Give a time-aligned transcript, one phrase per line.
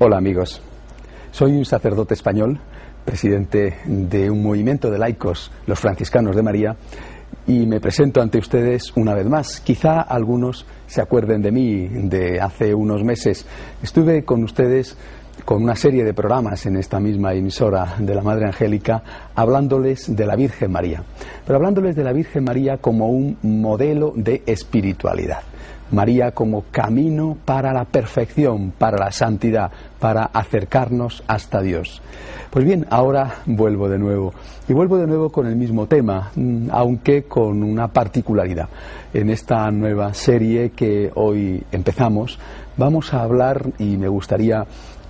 [0.00, 0.62] Hola amigos,
[1.32, 2.60] soy un sacerdote español,
[3.04, 6.76] presidente de un movimiento de laicos, los franciscanos de María,
[7.46, 9.60] y me presento ante ustedes una vez más.
[9.60, 13.46] Quizá algunos se acuerden de mí de hace unos meses.
[13.82, 14.96] Estuve con ustedes
[15.44, 19.02] con una serie de programas en esta misma emisora de la Madre Angélica
[19.34, 21.02] hablándoles de la Virgen María,
[21.46, 25.40] pero hablándoles de la Virgen María como un modelo de espiritualidad.
[25.90, 32.02] María como camino para la perfección, para la santidad, para acercarnos hasta Dios.
[32.50, 34.32] Pues bien, ahora vuelvo de nuevo.
[34.68, 38.68] Y vuelvo de nuevo con el mismo tema, mm, aunque con una particularidad.
[39.12, 42.38] En esta nueva serie que hoy empezamos,
[42.76, 44.66] vamos a hablar, y me gustaría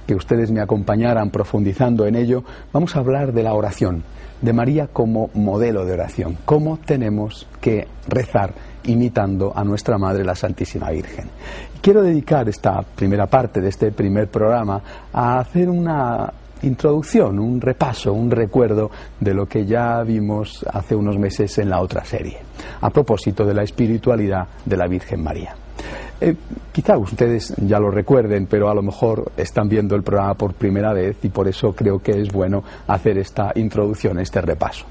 [0.06, 2.42] que ustedes me acompañaran profundizando en ello,
[2.72, 4.02] vamos a hablar de la oración,
[4.40, 10.34] de María como modelo de oración, cómo tenemos que rezar imitando a nuestra Madre la
[10.34, 11.28] Santísima Virgen.
[11.80, 14.80] Quiero dedicar esta primera parte de este primer programa
[15.12, 21.18] a hacer una introducción, un repaso, un recuerdo de lo que ya vimos hace unos
[21.18, 22.38] meses en la otra serie,
[22.80, 25.54] a propósito de la espiritualidad de la Virgen María.
[26.20, 26.34] Eh,
[26.72, 30.92] quizá ustedes ya lo recuerden, pero a lo mejor están viendo el programa por primera
[30.92, 34.84] vez y por eso creo que es bueno hacer esta introducción, este repaso.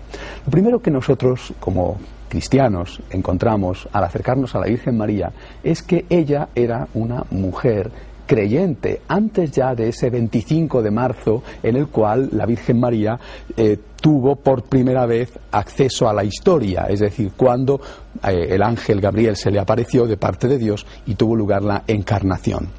[0.45, 1.97] Lo primero que nosotros, como
[2.27, 5.31] cristianos encontramos al acercarnos a la Virgen María
[5.63, 7.91] es que ella era una mujer
[8.27, 13.19] creyente antes ya de ese 25 de marzo en el cual la Virgen María
[13.55, 17.81] eh, tuvo por primera vez acceso a la historia, es decir, cuando
[18.23, 21.83] eh, el ángel Gabriel se le apareció de parte de Dios y tuvo lugar la
[21.87, 22.69] encarnación.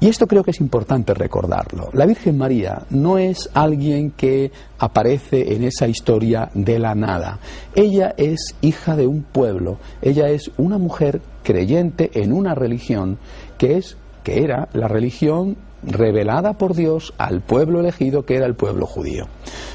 [0.00, 1.88] Y esto creo que es importante recordarlo.
[1.94, 7.38] La Virgen María no es alguien que aparece en esa historia de la nada.
[7.74, 13.18] Ella es hija de un pueblo, ella es una mujer creyente en una religión
[13.56, 13.96] que es
[14.28, 19.24] que era la religión revelada por Dios al pueblo elegido que era el pueblo judío.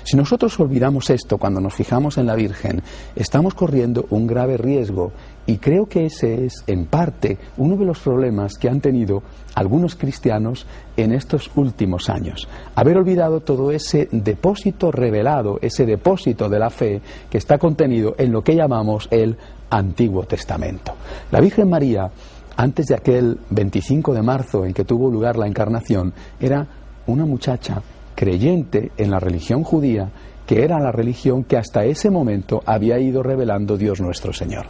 [0.04, 2.84] Si nosotros olvidamos esto cuando nos fijamos en la Virgen,
[3.16, 5.12] estamos corriendo un grave riesgo
[5.48, 9.24] y creo que ese es, en parte, uno de los problemas que han tenido
[9.56, 12.48] algunos cristianos en estos últimos años.
[12.76, 18.32] Haber olvidado todo ese depósito revelado, ese depósito de la fe que está contenido en
[18.32, 19.36] lo que llamamos el
[19.72, 20.94] Antiguo Testamento.
[21.32, 22.12] La Virgen María
[22.56, 26.68] antes de aquel 25 de marzo en que tuvo lugar la encarnación, era
[27.08, 27.82] una muchacha
[28.16, 30.10] creyente en la religión judía,
[30.46, 34.66] que era la religión que hasta ese momento había ido revelando Dios nuestro Señor.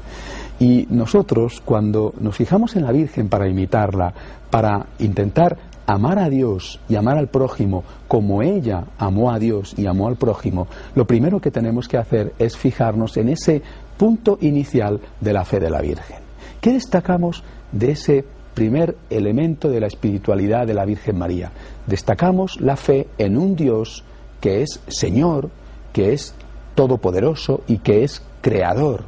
[0.59, 4.13] Y nosotros, cuando nos fijamos en la Virgen para imitarla,
[4.49, 9.87] para intentar amar a Dios y amar al prójimo como ella amó a Dios y
[9.87, 13.61] amó al prójimo, lo primero que tenemos que hacer es fijarnos en ese
[13.97, 16.22] punto inicial de la fe de la Virgen.
[16.63, 17.43] ¿Qué destacamos
[17.73, 21.51] de ese primer elemento de la espiritualidad de la Virgen María.
[21.87, 24.05] Destacamos la fe en un Dios
[24.39, 25.49] que es Señor,
[25.91, 26.33] que es
[26.73, 29.03] todopoderoso y que es creador.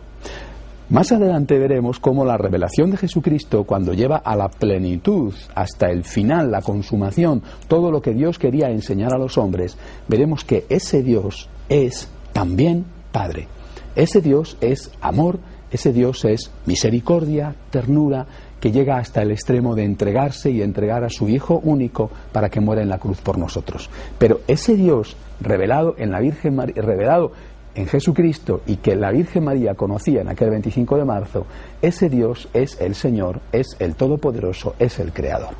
[0.89, 6.03] Más adelante veremos cómo la revelación de Jesucristo, cuando lleva a la plenitud, hasta el
[6.03, 9.77] final, la consumación, todo lo que Dios quería enseñar a los hombres,
[10.09, 12.83] veremos que ese Dios es también
[13.13, 13.47] Padre.
[13.95, 15.39] Ese Dios es amor,
[15.71, 18.25] ese Dios es misericordia, ternura,
[18.59, 22.61] que llega hasta el extremo de entregarse y entregar a su Hijo único para que
[22.61, 23.89] muera en la cruz por nosotros.
[24.17, 27.31] Pero ese Dios revelado en la Virgen María, revelado
[27.75, 31.45] en Jesucristo y que la Virgen María conocía en aquel 25 de marzo,
[31.81, 35.53] ese Dios es el Señor, es el Todopoderoso, es el Creador.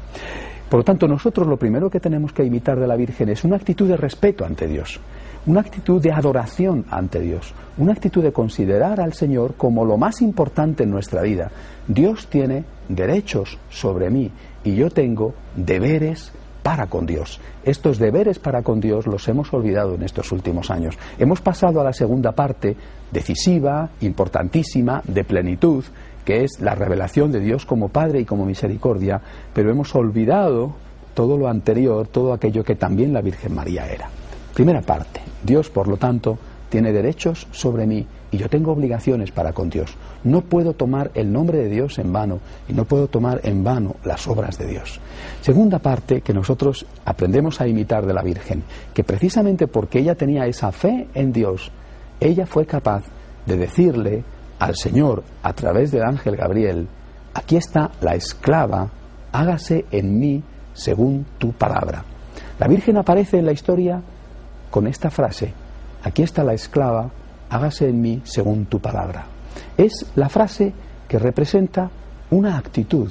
[0.69, 3.57] Por lo tanto, nosotros lo primero que tenemos que imitar de la Virgen es una
[3.57, 4.99] actitud de respeto ante Dios
[5.45, 10.21] una actitud de adoración ante Dios, una actitud de considerar al Señor como lo más
[10.21, 11.51] importante en nuestra vida.
[11.87, 14.31] Dios tiene derechos sobre mí
[14.63, 16.31] y yo tengo deberes
[16.63, 17.39] para con Dios.
[17.63, 20.97] Estos deberes para con Dios los hemos olvidado en estos últimos años.
[21.19, 22.75] Hemos pasado a la segunda parte,
[23.11, 25.83] decisiva, importantísima, de plenitud,
[26.25, 29.21] que es la revelación de Dios como Padre y como misericordia,
[29.53, 30.73] pero hemos olvidado
[31.13, 34.09] todo lo anterior, todo aquello que también la Virgen María era.
[34.55, 35.19] Primera parte.
[35.43, 36.37] Dios, por lo tanto,
[36.69, 39.93] tiene derechos sobre mí y yo tengo obligaciones para con Dios.
[40.23, 43.97] No puedo tomar el nombre de Dios en vano y no puedo tomar en vano
[44.05, 45.01] las obras de Dios.
[45.41, 48.63] Segunda parte que nosotros aprendemos a imitar de la Virgen,
[48.93, 51.69] que precisamente porque ella tenía esa fe en Dios,
[52.21, 53.03] ella fue capaz
[53.45, 54.23] de decirle
[54.59, 56.87] al Señor a través del ángel Gabriel,
[57.33, 58.89] aquí está la esclava,
[59.33, 60.41] hágase en mí
[60.73, 62.05] según tu palabra.
[62.57, 64.01] La Virgen aparece en la historia
[64.75, 65.53] con esta frase,
[66.03, 67.09] aquí está la esclava,
[67.49, 69.25] hágase en mí según tu palabra.
[69.77, 70.73] Es la frase
[71.07, 71.89] que representa
[72.31, 73.09] una actitud,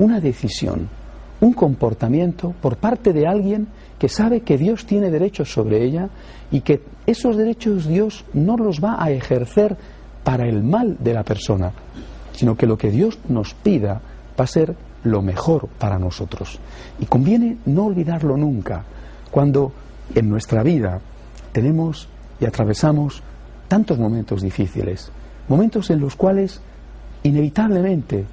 [0.00, 0.88] una decisión,
[1.40, 6.08] un comportamiento por parte de alguien que sabe que Dios tiene derechos sobre ella
[6.50, 9.76] y que esos derechos Dios no los va a ejercer
[10.24, 11.70] para el mal de la persona,
[12.32, 14.00] sino que lo que Dios nos pida
[14.36, 14.74] va a ser
[15.04, 16.58] lo mejor para nosotros.
[16.98, 18.82] Y conviene no olvidarlo nunca
[19.30, 19.84] cuando
[20.14, 21.00] en nuestra vida
[21.52, 22.08] tenemos
[22.40, 23.22] y atravesamos
[23.68, 25.10] tantos momentos difíciles,
[25.48, 26.60] momentos en los cuales
[27.22, 28.24] inevitablemente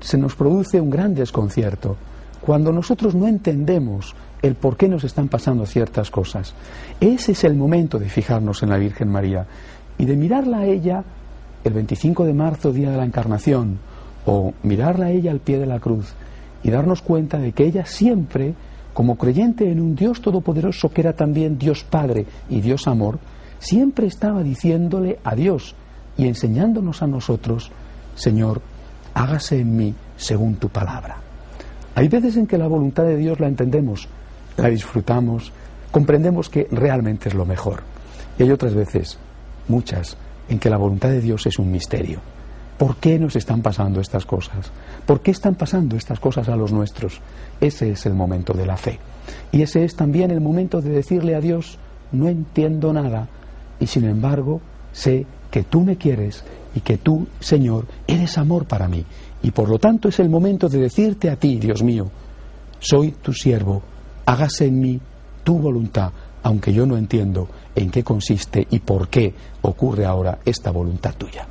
[0.00, 1.96] se nos produce un gran desconcierto,
[2.40, 6.54] cuando nosotros no entendemos el por qué nos están pasando ciertas cosas.
[7.00, 9.46] Ese es el momento de fijarnos en la Virgen María
[9.98, 11.04] y de mirarla a ella
[11.64, 13.78] el 25 de marzo, día de la Encarnación,
[14.26, 16.12] o mirarla a ella al pie de la cruz
[16.62, 18.54] y darnos cuenta de que ella siempre,
[18.98, 23.20] como creyente en un Dios todopoderoso que era también Dios Padre y Dios Amor,
[23.60, 25.76] siempre estaba diciéndole a Dios
[26.16, 27.70] y enseñándonos a nosotros,
[28.16, 28.60] Señor,
[29.14, 31.18] hágase en mí según tu palabra.
[31.94, 34.08] Hay veces en que la voluntad de Dios la entendemos,
[34.56, 35.52] la disfrutamos,
[35.92, 37.84] comprendemos que realmente es lo mejor.
[38.36, 39.16] Y hay otras veces,
[39.68, 40.16] muchas,
[40.48, 42.18] en que la voluntad de Dios es un misterio.
[42.78, 44.70] ¿Por qué nos están pasando estas cosas?
[45.04, 47.20] ¿Por qué están pasando estas cosas a los nuestros?
[47.60, 49.00] Ese es el momento de la fe.
[49.50, 51.76] Y ese es también el momento de decirle a Dios,
[52.12, 53.28] no entiendo nada,
[53.80, 54.60] y sin embargo
[54.92, 59.04] sé que tú me quieres y que tú, Señor, eres amor para mí.
[59.42, 62.08] Y por lo tanto es el momento de decirte a ti, Dios mío,
[62.78, 63.82] soy tu siervo,
[64.24, 65.00] hágase en mí
[65.42, 66.12] tu voluntad,
[66.44, 71.46] aunque yo no entiendo en qué consiste y por qué ocurre ahora esta voluntad tuya.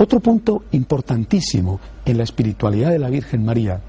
[0.00, 3.80] Otro punto importantísimo en la espiritualidad de la Virgen María,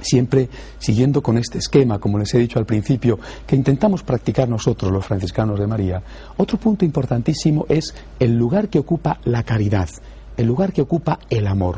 [0.00, 0.48] siempre
[0.80, 5.06] siguiendo con este esquema, como les he dicho al principio, que intentamos practicar nosotros los
[5.06, 6.02] franciscanos de María,
[6.36, 9.88] otro punto importantísimo es el lugar que ocupa la caridad,
[10.36, 11.76] el lugar que ocupa el amor.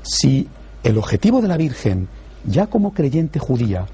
[0.00, 0.48] Si
[0.82, 2.08] el objetivo de la Virgen,
[2.46, 3.84] ya como creyente judía,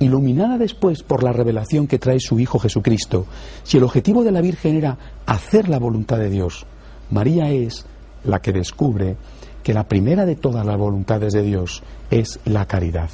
[0.00, 3.24] iluminada después por la revelación que trae su Hijo Jesucristo,
[3.62, 6.66] si el objetivo de la Virgen era hacer la voluntad de Dios,
[7.08, 7.86] María es
[8.24, 9.16] la que descubre
[9.62, 13.10] que la primera de todas las voluntades de Dios es la caridad.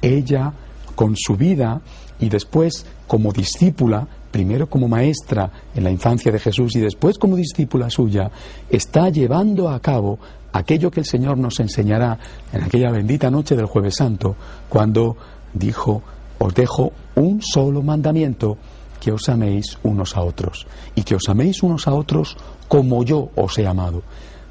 [0.00, 0.52] Ella,
[0.94, 1.80] con su vida
[2.20, 7.36] y después como discípula, primero como maestra en la infancia de Jesús y después como
[7.36, 8.30] discípula suya,
[8.70, 10.18] está llevando a cabo
[10.52, 12.18] aquello que el Señor nos enseñará
[12.52, 14.36] en aquella bendita noche del jueves santo,
[14.68, 15.16] cuando
[15.52, 16.02] dijo,
[16.38, 18.56] os dejo un solo mandamiento,
[19.04, 20.64] que os améis unos a otros,
[20.96, 22.40] y que os améis unos a otros
[22.72, 24.00] como yo os he amado.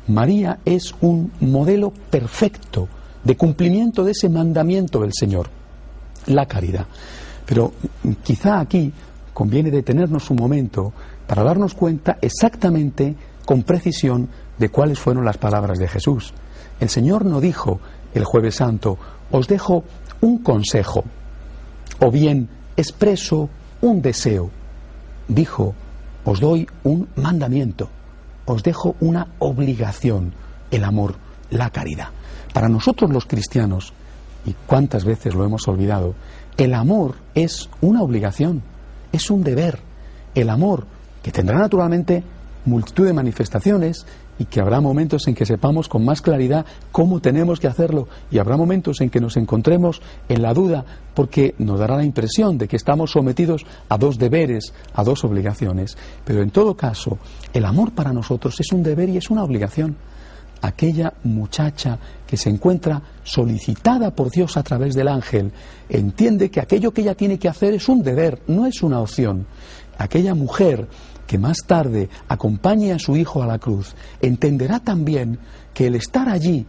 [0.05, 2.87] María es un modelo perfecto
[3.23, 5.49] de cumplimiento de ese mandamiento del Señor,
[6.27, 6.85] la caridad.
[7.47, 7.73] Pero
[8.21, 8.93] quizá aquí
[9.33, 10.93] conviene detenernos un momento
[11.25, 13.15] para darnos cuenta exactamente,
[13.45, 14.29] con precisión,
[14.59, 16.31] de cuáles fueron las palabras de Jesús.
[16.79, 17.79] El Señor no dijo
[18.13, 18.99] el jueves santo,
[19.31, 19.83] os dejo
[20.21, 21.03] un consejo
[21.99, 23.49] o bien expreso
[23.83, 24.49] un deseo.
[25.27, 25.75] Dijo,
[26.23, 27.89] os doy un mandamiento,
[28.45, 30.33] os dejo una obligación,
[30.71, 31.15] el amor,
[31.49, 32.07] la caridad.
[32.53, 33.93] Para nosotros los cristianos,
[34.45, 36.15] y cuántas veces lo hemos olvidado,
[36.57, 38.63] el amor es una obligación,
[39.11, 39.79] es un deber.
[40.33, 40.85] El amor,
[41.21, 42.23] que tendrá naturalmente
[42.65, 44.05] multitud de manifestaciones
[44.39, 48.39] y que habrá momentos en que sepamos con más claridad cómo tenemos que hacerlo y
[48.39, 52.67] habrá momentos en que nos encontremos en la duda porque nos dará la impresión de
[52.67, 55.97] que estamos sometidos a dos deberes, a dos obligaciones.
[56.25, 57.19] Pero en todo caso,
[57.53, 59.95] el amor para nosotros es un deber y es una obligación.
[60.61, 65.51] Aquella muchacha que se encuentra solicitada por Dios a través del ángel
[65.89, 69.45] entiende que aquello que ella tiene que hacer es un deber, no es una opción.
[69.97, 70.87] Aquella mujer
[71.33, 75.39] que más tarde acompañe a su hijo a la cruz, entenderá también
[75.73, 76.63] que el estar allí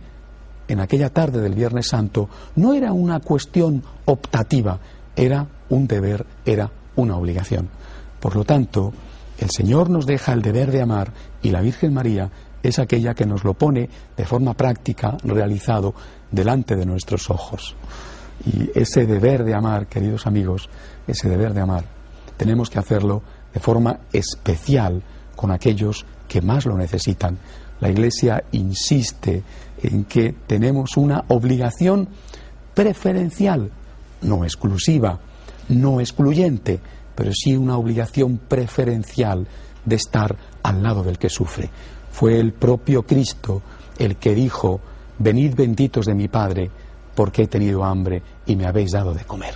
[0.69, 4.81] en aquella tarde del Viernes Santo no era una cuestión optativa,
[5.17, 7.69] era un deber, era una obligación.
[8.21, 8.95] Por lo tanto,
[9.37, 12.31] el Señor nos deja el deber de amar y la Virgen María
[12.63, 15.95] es aquella que nos lo pone de forma práctica, realizado,
[16.31, 17.77] delante de nuestros ojos.
[18.47, 20.71] Y ese deber de amar, queridos amigos,
[21.07, 21.85] ese deber de amar,
[22.39, 23.23] tenemos que hacerlo
[23.55, 25.03] de forma especial
[25.37, 27.39] con aquellos que más lo necesitan.
[27.81, 29.43] La Iglesia insiste
[29.83, 32.09] en que tenemos una obligación
[32.75, 33.71] preferencial,
[34.23, 35.21] no exclusiva,
[35.69, 36.81] no excluyente,
[37.15, 39.47] pero sí una obligación preferencial
[39.85, 41.71] de estar al lado del que sufre.
[42.11, 43.63] Fue el propio Cristo
[43.99, 44.81] el que dijo,
[45.19, 46.71] venid benditos de mi Padre,
[47.15, 49.55] porque he tenido hambre y me habéis dado de comer.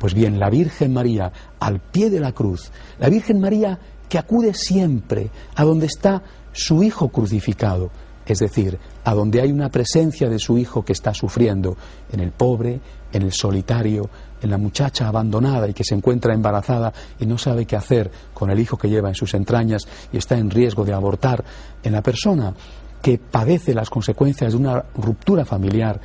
[0.00, 1.30] Pues bien, la Virgen María,
[1.60, 3.78] al pie de la cruz, la Virgen María
[4.08, 7.90] que acude siempre a donde está su Hijo crucificado,
[8.24, 11.76] es decir, a donde hay una presencia de su hijo que está sufriendo,
[12.10, 12.80] en el pobre,
[13.12, 14.08] en el solitario,
[14.40, 18.50] en la muchacha abandonada y que se encuentra embarazada y no sabe qué hacer con
[18.50, 21.44] el hijo que lleva en sus entrañas y está en riesgo de abortar,
[21.82, 22.54] en la persona
[23.02, 26.00] que padece las consecuencias de una ruptura familiar,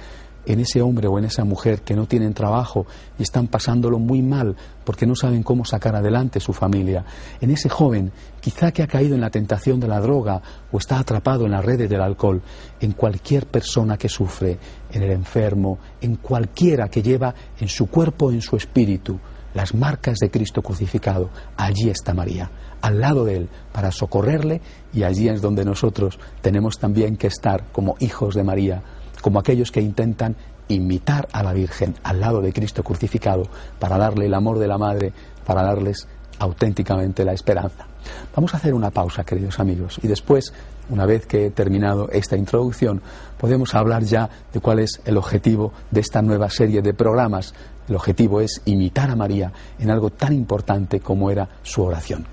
[0.46, 2.86] en ese hombre o en esa mujer que no tienen trabajo
[3.18, 7.06] y están pasándolo muy mal porque no saben cómo sacar adelante su familia,
[7.42, 11.00] en ese joven quizá que ha caído en la tentación de la droga o está
[11.00, 12.42] atrapado en las redes del alcohol,
[12.80, 14.60] en cualquier persona que sufre,
[14.92, 19.20] en el enfermo, en cualquiera que lleva en su cuerpo, en su espíritu,
[19.56, 24.62] las marcas de Cristo crucificado, allí está María, al lado de Él, para socorrerle
[24.94, 28.84] y allí es donde nosotros tenemos también que estar como hijos de María
[29.26, 30.36] como aquellos que intentan
[30.68, 33.48] imitar a la Virgen al lado de Cristo crucificado
[33.80, 35.14] para darle el amor de la Madre,
[35.48, 37.88] para darles auténticamente la esperanza.
[38.36, 40.54] Vamos a hacer una pausa, queridos amigos, y después,
[40.92, 43.02] una vez que he terminado esta introducción,
[43.40, 47.56] podemos hablar ya de cuál es el objetivo de esta nueva serie de programas.
[47.90, 52.28] El objetivo es imitar a María en algo tan importante como era su oración.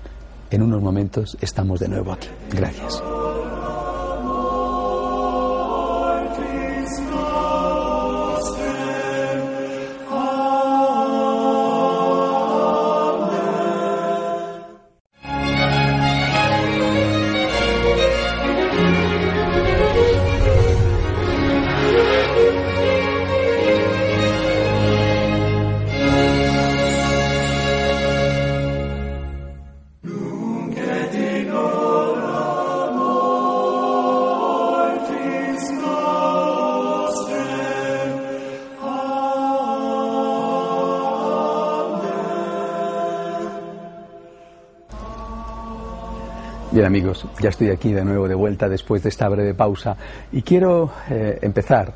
[0.51, 2.27] En unos momentos estamos de nuevo aquí.
[2.51, 3.01] Gracias.
[46.83, 49.95] Bien amigos, ya estoy aquí de nuevo de vuelta después de esta breve pausa
[50.33, 51.93] y quiero eh, empezar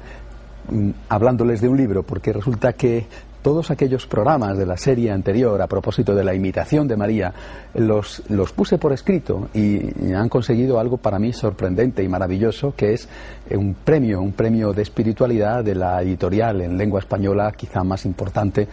[0.72, 3.06] mm, hablándoles de un libro porque resulta que
[3.42, 7.34] todos aquellos programas de la serie anterior a propósito de la imitación de María
[7.74, 12.94] los, los puse por escrito y han conseguido algo para mí sorprendente y maravilloso que
[12.94, 13.10] es
[13.52, 18.70] un premio, un premio de espiritualidad de la editorial en lengua española quizá más importante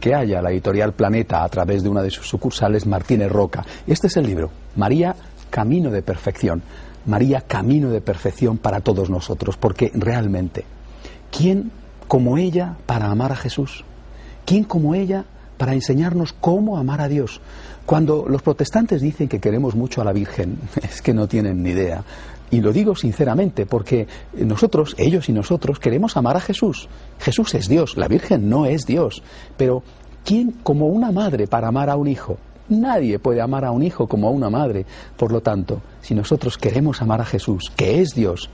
[0.00, 3.64] que haya, la editorial Planeta a través de una de sus sucursales Martínez Roca.
[3.86, 5.14] Este es el libro, María
[5.50, 6.62] camino de perfección.
[7.06, 10.64] María, camino de perfección para todos nosotros, porque realmente,
[11.30, 11.70] ¿quién
[12.08, 13.84] como ella para amar a Jesús?
[14.44, 15.24] ¿Quién como ella
[15.58, 17.40] para enseñarnos cómo amar a Dios?
[17.86, 21.70] Cuando los protestantes dicen que queremos mucho a la Virgen, es que no tienen ni
[21.70, 22.04] idea.
[22.50, 26.88] Y lo digo sinceramente, porque nosotros, ellos y nosotros, queremos amar a Jesús.
[27.20, 29.22] Jesús es Dios, la Virgen no es Dios.
[29.56, 29.82] Pero,
[30.24, 32.38] ¿quién como una madre para amar a un hijo?
[32.70, 34.86] Nadie puede amar a un hijo como a una madre.
[35.16, 38.48] Por lo tanto, si nosotros queremos amar a Jesús, que es Dios,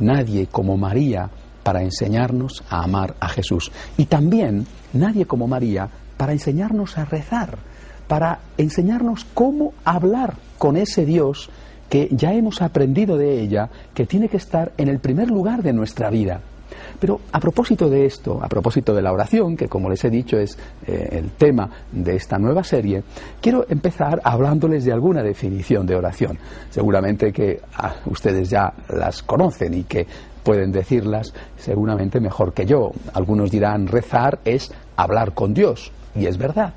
[0.00, 1.30] nadie como María
[1.62, 3.70] para enseñarnos a amar a Jesús.
[3.98, 7.58] Y también nadie como María para enseñarnos a rezar,
[8.08, 11.50] para enseñarnos cómo hablar con ese Dios
[11.90, 15.74] que ya hemos aprendido de ella, que tiene que estar en el primer lugar de
[15.74, 16.40] nuestra vida.
[16.98, 20.38] Pero a propósito de esto, a propósito de la oración, que como les he dicho
[20.38, 23.02] es eh, el tema de esta nueva serie,
[23.40, 26.38] quiero empezar hablándoles de alguna definición de oración.
[26.70, 30.06] Seguramente que ah, ustedes ya las conocen y que
[30.42, 32.92] pueden decirlas seguramente mejor que yo.
[33.12, 36.72] Algunos dirán rezar es hablar con Dios, y es verdad.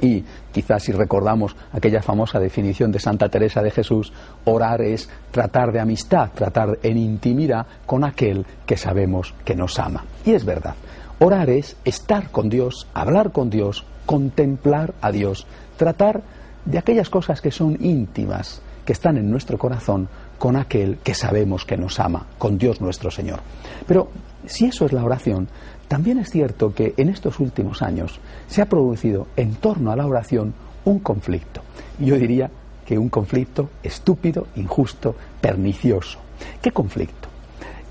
[0.00, 4.12] Y quizás si recordamos aquella famosa definición de Santa Teresa de Jesús,
[4.44, 10.04] orar es tratar de amistad, tratar en intimidad con aquel que sabemos que nos ama.
[10.24, 10.74] Y es verdad,
[11.18, 16.22] orar es estar con Dios, hablar con Dios, contemplar a Dios, tratar
[16.64, 21.66] de aquellas cosas que son íntimas, que están en nuestro corazón, con aquel que sabemos
[21.66, 23.40] que nos ama, con Dios nuestro Señor.
[23.86, 24.08] Pero
[24.46, 25.46] si eso es la oración,
[25.88, 30.06] también es cierto que en estos últimos años se ha producido en torno a la
[30.06, 30.54] oración
[30.86, 31.60] un conflicto.
[31.98, 32.50] Yo diría
[32.86, 36.18] que un conflicto estúpido, injusto, pernicioso.
[36.62, 37.28] ¿Qué conflicto?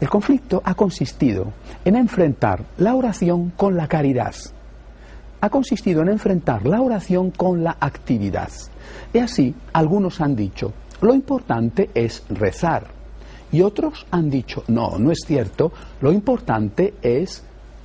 [0.01, 1.53] El conflicto ha consistido
[1.85, 4.33] en enfrentar la oración con la caridad.
[5.41, 8.49] Ha consistido en enfrentar la oración con la actividad.
[9.13, 12.87] Y así, algunos han dicho, lo importante es rezar.
[13.51, 17.43] Y otros han dicho, no, no es cierto, lo importante es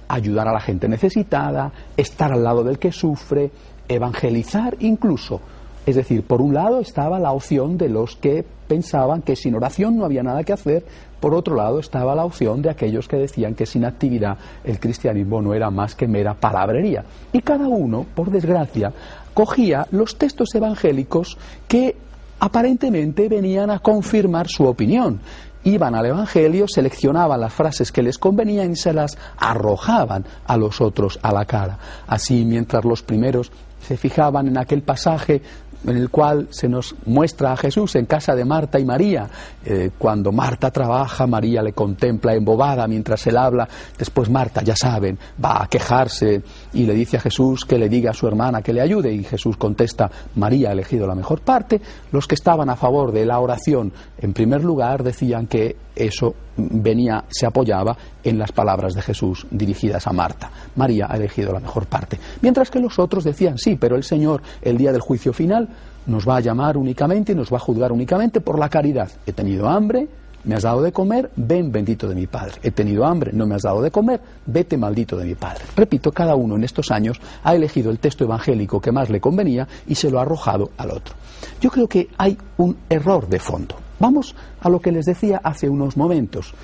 [0.09, 3.51] ayudar a la gente necesitada, estar al lado del que sufre,
[3.89, 5.41] evangelizar incluso.
[5.85, 9.97] Es decir, por un lado estaba la opción de los que pensaban que sin oración
[9.97, 10.85] no había nada que hacer.
[11.19, 15.43] Por otro lado estaba la opción de aquellos que decían que sin actividad el cristianismo
[15.43, 17.05] no era más que mera palabrería.
[17.33, 18.93] Y cada uno, por desgracia,
[19.35, 21.97] cogía los textos evangélicos que
[22.43, 25.21] aparentemente venían a confirmar su opinión
[25.65, 30.81] iban al Evangelio, seleccionaban las frases que les convenían y se las arrojaban a los
[30.81, 31.79] otros a la cara.
[32.09, 35.41] Así, mientras los primeros se fijaban en aquel pasaje
[35.87, 39.29] en el cual se nos muestra a Jesús en casa de Marta y María.
[39.65, 43.69] Eh, cuando Marta trabaja, María le contempla embobada mientras él habla.
[43.99, 48.11] Después Marta, ya saben, va a quejarse y le dice a Jesús que le diga
[48.11, 49.13] a su hermana que le ayude.
[49.13, 51.81] Y Jesús contesta, María ha elegido la mejor parte.
[52.11, 57.25] Los que estaban a favor de la oración, en primer lugar, decían que eso venía,
[57.29, 60.51] se apoyaba en las palabras de Jesús dirigidas a Marta.
[60.77, 62.19] María ha elegido la mejor parte.
[62.41, 65.69] Mientras que los otros decían, sí, pero el Señor, el día del juicio final,
[66.07, 69.11] nos va a llamar únicamente y nos va a juzgar únicamente por la caridad.
[69.27, 70.09] He tenido hambre,
[70.45, 72.55] me has dado de comer, ven bendito de mi Padre.
[72.63, 75.65] He tenido hambre, no me has dado de comer, vete maldito de mi Padre.
[75.77, 79.69] Repito, cada uno en estos años ha elegido el texto evangélico que más le convenía
[79.87, 81.15] y se lo ha arrojado al otro.
[81.61, 83.77] Yo creo que hay un error de fondo.
[84.01, 86.55] Vamos a lo que les decía hace unos momentos.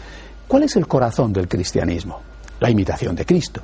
[0.49, 2.21] ¿Cuál es el corazón del cristianismo?
[2.61, 3.63] La imitación de Cristo.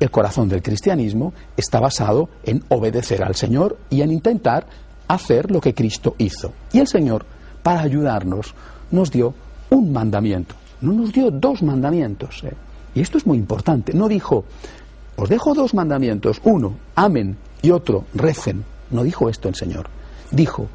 [0.00, 4.66] El corazón del cristianismo está basado en obedecer al Señor y en intentar
[5.06, 6.52] hacer lo que Cristo hizo.
[6.72, 7.24] Y el Señor,
[7.62, 8.54] para ayudarnos,
[8.90, 9.34] nos dio
[9.74, 10.54] un mandamiento.
[10.80, 12.42] No nos dio dos mandamientos.
[12.44, 12.54] ¿eh?
[12.94, 13.92] Y esto es muy importante.
[13.92, 14.44] No dijo,
[15.16, 16.40] os dejo dos mandamientos.
[16.44, 18.64] Uno, amen y otro, recen.
[18.90, 19.86] No dijo esto el Señor.
[20.30, 20.68] Dijo,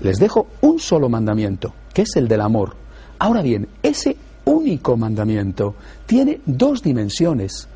[0.00, 2.74] les dejo un solo mandamiento, que es el del amor.
[3.18, 5.74] Ahora bien, ese único mandamiento
[6.06, 7.68] tiene dos dimensiones.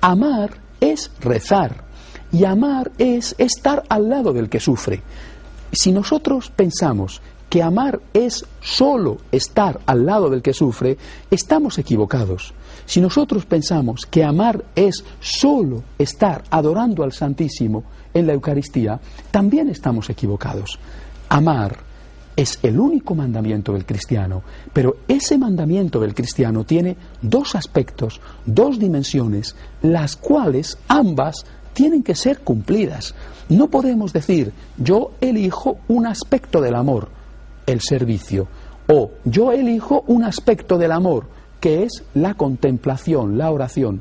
[0.00, 0.50] Amar
[0.80, 1.84] es rezar
[2.32, 5.02] y amar es estar al lado del que sufre.
[5.72, 10.96] Si nosotros pensamos que amar es solo estar al lado del que sufre,
[11.30, 12.54] estamos equivocados.
[12.86, 17.84] Si nosotros pensamos que amar es solo estar adorando al Santísimo
[18.14, 18.98] en la Eucaristía,
[19.30, 20.78] también estamos equivocados.
[21.28, 21.76] Amar
[22.36, 28.78] es el único mandamiento del cristiano, pero ese mandamiento del cristiano tiene dos aspectos, dos
[28.78, 33.14] dimensiones, las cuales ambas tienen que ser cumplidas.
[33.50, 37.10] No podemos decir yo elijo un aspecto del amor,
[37.66, 38.48] el servicio,
[38.88, 41.26] o yo elijo un aspecto del amor,
[41.60, 44.00] que es la contemplación, la oración.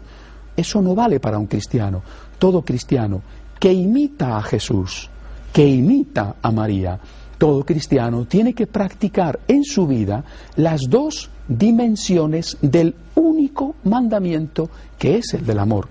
[0.56, 2.02] Eso no vale para un cristiano.
[2.40, 3.22] Todo cristiano
[3.60, 5.10] que imita a Jesús,
[5.54, 7.00] que imita a María,
[7.38, 10.24] todo cristiano tiene que practicar en su vida
[10.56, 15.88] las dos dimensiones del único mandamiento que es el del amor.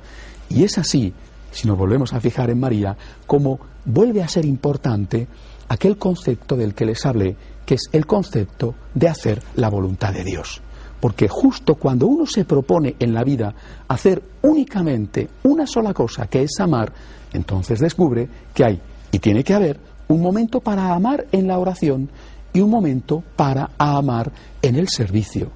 [0.48, 1.12] Y es así,
[1.50, 5.26] si nos volvemos a fijar en María, como vuelve a ser importante
[5.68, 7.36] aquel concepto del que les hablé,
[7.70, 10.60] que es el concepto de hacer la voluntad de Dios.
[10.98, 13.54] Porque justo cuando uno se propone en la vida
[13.86, 16.92] hacer únicamente una sola cosa, que es amar,
[17.32, 18.80] entonces descubre que hay
[19.12, 19.78] y tiene que haber
[20.08, 22.10] un momento para amar en la oración
[22.52, 25.52] y un momento para amar en el servicio.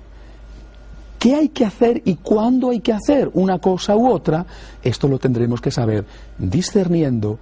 [1.18, 4.46] ¿Qué hay que hacer y cuándo hay que hacer una cosa u otra?
[4.84, 6.06] Esto lo tendremos que saber
[6.38, 7.40] discerniendo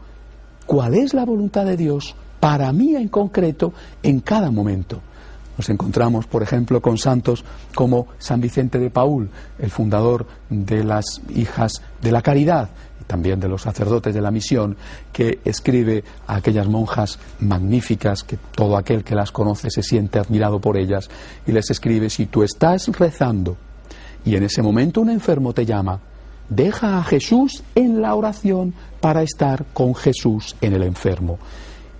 [0.64, 5.00] cuál es la voluntad de Dios para mí en concreto en cada momento.
[5.56, 11.04] Nos encontramos, por ejemplo, con santos como San Vicente de Paul, el fundador de las
[11.36, 12.68] hijas de la caridad,
[13.06, 14.76] también de los sacerdotes de la misión,
[15.12, 20.60] que escribe a aquellas monjas magníficas, que todo aquel que las conoce se siente admirado
[20.60, 21.08] por ellas,
[21.46, 23.56] y les escribe, si tú estás rezando
[24.24, 26.00] y en ese momento un enfermo te llama,
[26.48, 31.38] deja a Jesús en la oración para estar con Jesús en el enfermo.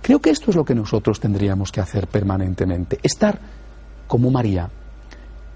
[0.03, 3.39] Creo que esto es lo que nosotros tendríamos que hacer permanentemente, estar
[4.05, 4.69] como María,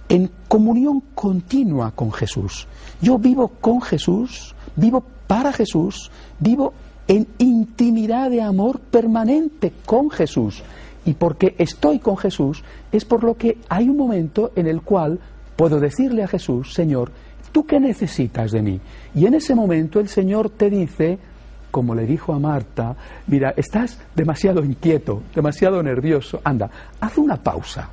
[0.08, 2.66] en comunión continua con Jesús.
[3.02, 6.74] Yo vivo con Jesús, vivo para Jesús, vivo
[7.10, 10.64] en intimidad de amor permanente con Jesús.
[11.04, 15.20] Y porque estoy con Jesús es por lo que hay un momento en el cual
[15.58, 17.12] puedo decirle a Jesús, Señor,
[17.52, 18.80] ¿tú qué necesitas de mí?
[19.14, 21.20] Y en ese momento el Señor te dice,
[21.72, 22.96] como le dijo a Marta,
[23.28, 27.90] mira, estás demasiado inquieto, demasiado nervioso, anda, haz una pausa.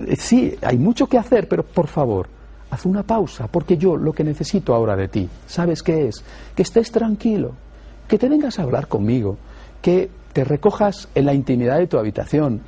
[0.00, 2.28] Eh, sí, hay mucho que hacer, pero por favor,
[2.70, 6.24] haz una pausa, porque yo lo que necesito ahora de ti, ¿sabes qué es?
[6.54, 7.52] Que estés tranquilo,
[8.08, 9.36] que te vengas a hablar conmigo,
[9.80, 12.62] que te recojas en la intimidad de tu habitación,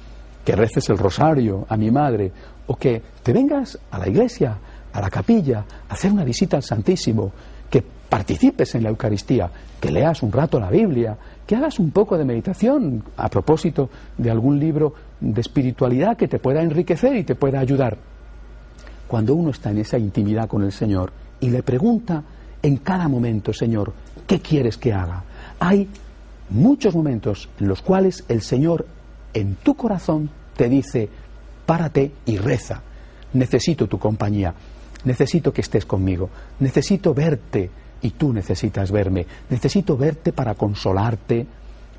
[0.45, 2.31] que reces el rosario a mi madre,
[2.69, 4.57] o que te vengas a la iglesia,
[4.93, 7.33] a la capilla, a hacer una visita al Santísimo,
[7.71, 9.51] que participes en la Eucaristía,
[9.81, 14.31] que leas un rato la Biblia, que hagas un poco de meditación a propósito de
[14.31, 17.97] algún libro de espiritualidad que te pueda enriquecer y te pueda ayudar.
[19.07, 22.23] Cuando uno está en esa intimidad con el Señor y le pregunta
[22.63, 23.93] en cada momento, Señor,
[24.27, 25.23] ¿qué quieres que haga?
[25.61, 25.89] Hay
[26.51, 28.87] muchos momentos en los cuales el Señor
[29.35, 31.09] en tu corazón te dice,
[31.67, 32.83] párate y reza,
[33.33, 34.55] necesito tu compañía,
[35.07, 36.29] necesito que estés conmigo,
[36.61, 37.71] necesito verte
[38.03, 41.47] y tú necesitas verme, necesito verte para consolarte,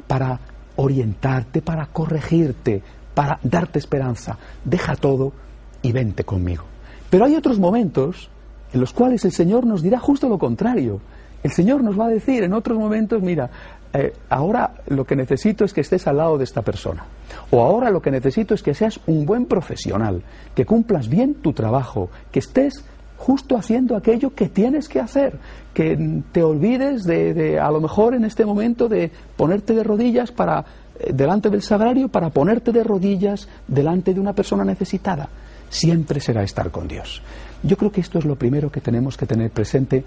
[0.05, 0.39] para
[0.75, 2.83] orientarte, para corregirte,
[3.15, 4.37] para darte esperanza.
[4.63, 5.33] Deja todo
[5.81, 6.65] y vente conmigo.
[7.09, 8.29] Pero hay otros momentos
[8.73, 10.99] en los cuales el Señor nos dirá justo lo contrario.
[11.41, 13.49] El Señor nos va a decir en otros momentos, mira,
[13.93, 17.05] eh, ahora lo que necesito es que estés al lado de esta persona.
[17.51, 21.53] O ahora lo que necesito es que seas un buen profesional, que cumplas bien tu
[21.53, 22.83] trabajo, que estés
[23.17, 25.37] justo haciendo aquello que tienes que hacer,
[25.73, 30.65] que te olvides de, a lo mejor en este momento de ponerte de rodillas para
[30.99, 35.29] eh, delante del sagrario para ponerte de rodillas delante de una persona necesitada.
[35.69, 37.21] Siempre será estar con Dios.
[37.63, 40.03] Yo creo que esto es lo primero que tenemos que tener presente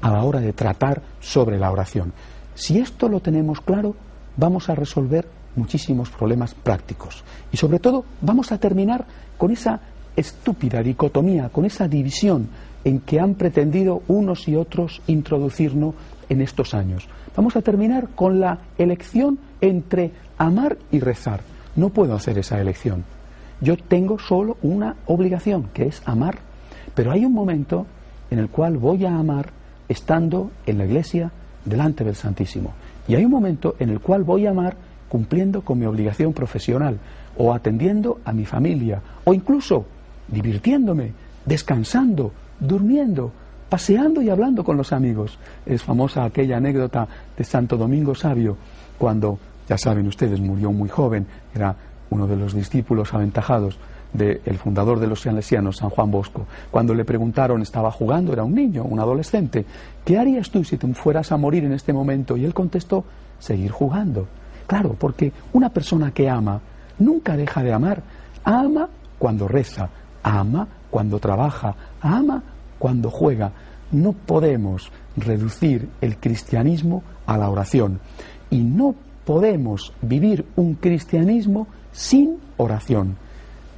[0.00, 2.12] a la hora de tratar sobre la oración.
[2.54, 3.96] Si esto lo tenemos claro,
[4.36, 9.04] vamos a resolver muchísimos problemas prácticos y sobre todo vamos a terminar
[9.36, 9.80] con esa
[10.16, 12.48] estúpida dicotomía, con esa división
[12.84, 15.94] en que han pretendido unos y otros introducirnos
[16.28, 17.08] en estos años.
[17.36, 21.40] Vamos a terminar con la elección entre amar y rezar.
[21.76, 23.04] No puedo hacer esa elección.
[23.60, 26.38] Yo tengo solo una obligación, que es amar.
[26.94, 27.86] Pero hay un momento
[28.30, 29.50] en el cual voy a amar
[29.88, 31.30] estando en la iglesia
[31.64, 32.72] delante del Santísimo.
[33.06, 34.76] Y hay un momento en el cual voy a amar
[35.08, 36.98] cumpliendo con mi obligación profesional
[37.36, 39.86] o atendiendo a mi familia o incluso
[40.28, 41.12] divirtiéndome,
[41.44, 43.32] descansando, durmiendo,
[43.68, 45.38] paseando y hablando con los amigos.
[45.66, 48.56] Es famosa aquella anécdota de Santo Domingo Sabio,
[48.98, 51.74] cuando, ya saben ustedes, murió muy joven, era
[52.10, 53.78] uno de los discípulos aventajados
[54.12, 56.46] del fundador de los salesianos, San Juan Bosco.
[56.70, 59.64] Cuando le preguntaron, estaba jugando, era un niño, un adolescente,
[60.04, 62.36] ¿qué harías tú si te fueras a morir en este momento?
[62.36, 63.04] Y él contestó,
[63.38, 64.28] seguir jugando.
[64.66, 66.60] Claro, porque una persona que ama
[66.98, 68.02] nunca deja de amar.
[68.44, 69.88] Ama cuando reza,
[70.22, 72.42] ama cuando trabaja, ama
[72.78, 73.52] cuando juega.
[73.90, 78.00] No podemos reducir el cristianismo a la oración
[78.50, 83.16] y no podemos vivir un cristianismo sin oración.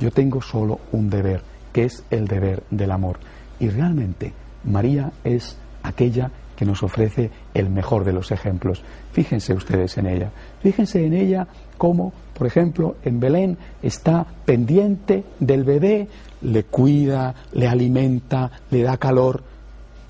[0.01, 3.19] Yo tengo solo un deber, que es el deber del amor.
[3.61, 4.33] Y realmente
[4.65, 8.83] María es aquella que nos ofrece el mejor de los ejemplos.
[9.13, 10.31] Fíjense ustedes en ella.
[10.61, 16.09] Fíjense en ella como, por ejemplo, en Belén está pendiente del bebé,
[16.43, 19.43] le cuida, le alimenta, le da calor.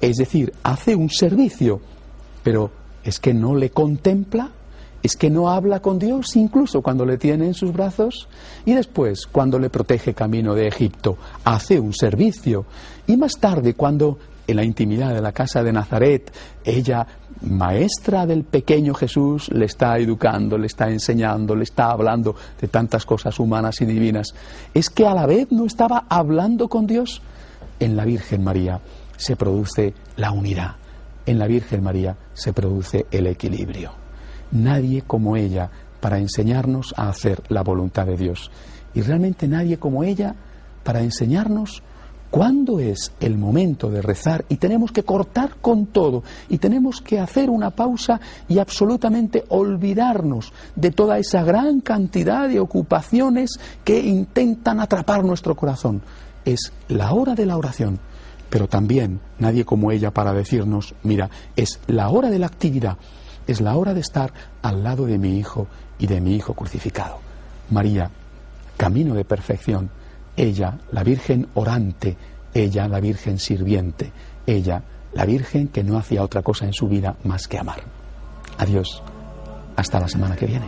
[0.01, 1.81] Es decir, hace un servicio,
[2.43, 2.71] pero
[3.05, 4.51] es que no le contempla,
[5.03, 8.27] es que no habla con Dios incluso cuando le tiene en sus brazos
[8.65, 12.65] y después cuando le protege camino de Egipto, hace un servicio.
[13.07, 16.33] Y más tarde cuando en la intimidad de la casa de Nazaret,
[16.65, 17.07] ella,
[17.43, 23.05] maestra del pequeño Jesús, le está educando, le está enseñando, le está hablando de tantas
[23.07, 24.35] cosas humanas y divinas.
[24.73, 27.23] Es que a la vez no estaba hablando con Dios.
[27.81, 28.81] En la Virgen María
[29.17, 30.77] se produce la unidad.
[31.27, 33.93] En la Virgen María se produce el equilibrio.
[34.53, 38.51] Nadie como ella para enseñarnos a hacer la voluntad de Dios.
[38.93, 40.35] Y realmente nadie como ella
[40.83, 41.83] para enseñarnos
[42.35, 44.45] ¿Cuándo es el momento de rezar?
[44.49, 50.53] Y tenemos que cortar con todo y tenemos que hacer una pausa y absolutamente olvidarnos
[50.75, 56.03] de toda esa gran cantidad de ocupaciones que intentan atrapar nuestro corazón.
[56.45, 58.01] Es la hora de la oración,
[58.51, 62.99] pero también nadie como ella para decirnos, mira, es la hora de la actividad,
[63.47, 65.69] es la hora de estar al lado de mi hijo
[66.01, 67.21] y de mi hijo crucificado.
[67.71, 68.11] María,
[68.77, 69.89] camino de perfección
[70.37, 72.17] ella, la Virgen orante,
[72.53, 74.13] ella, la Virgen sirviente,
[74.47, 77.83] ella, la Virgen que no hacía otra cosa en su vida más que amar.
[78.59, 79.03] Adiós,
[79.77, 80.67] hasta la semana que viene.